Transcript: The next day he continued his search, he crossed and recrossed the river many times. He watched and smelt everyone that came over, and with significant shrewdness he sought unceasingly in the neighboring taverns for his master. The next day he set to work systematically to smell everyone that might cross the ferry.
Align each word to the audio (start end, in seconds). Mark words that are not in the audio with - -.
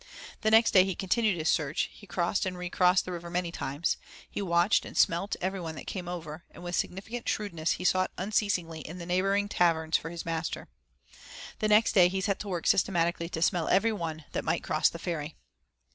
The 0.41 0.49
next 0.49 0.71
day 0.71 0.83
he 0.83 0.95
continued 0.95 1.37
his 1.37 1.47
search, 1.47 1.87
he 1.93 2.07
crossed 2.07 2.47
and 2.47 2.57
recrossed 2.57 3.05
the 3.05 3.11
river 3.11 3.29
many 3.29 3.51
times. 3.51 3.97
He 4.27 4.41
watched 4.41 4.83
and 4.83 4.97
smelt 4.97 5.35
everyone 5.39 5.75
that 5.75 5.85
came 5.85 6.07
over, 6.07 6.43
and 6.49 6.63
with 6.63 6.75
significant 6.75 7.29
shrewdness 7.29 7.73
he 7.73 7.83
sought 7.83 8.09
unceasingly 8.17 8.79
in 8.81 8.97
the 8.97 9.05
neighboring 9.05 9.47
taverns 9.47 9.97
for 9.97 10.09
his 10.09 10.25
master. 10.25 10.67
The 11.59 11.67
next 11.67 11.91
day 11.91 12.07
he 12.07 12.19
set 12.19 12.39
to 12.39 12.47
work 12.47 12.65
systematically 12.65 13.29
to 13.29 13.43
smell 13.43 13.67
everyone 13.67 14.25
that 14.31 14.43
might 14.43 14.63
cross 14.63 14.89
the 14.89 14.97
ferry. 14.97 15.35